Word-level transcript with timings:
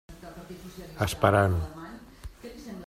Esperant. 1.07 1.59